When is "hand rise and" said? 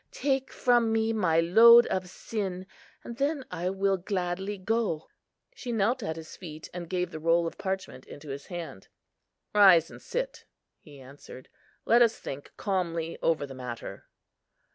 8.47-10.01